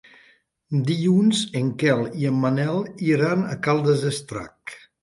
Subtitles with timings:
[0.87, 4.79] Dilluns en Quel i en Manel iran a Caldes d'Estrac.